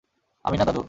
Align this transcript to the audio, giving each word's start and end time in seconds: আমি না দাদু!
আমি 0.45 0.55
না 0.57 0.65
দাদু! 0.65 0.79